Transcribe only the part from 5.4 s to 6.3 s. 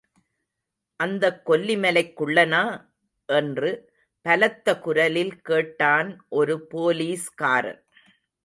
கேட்டான்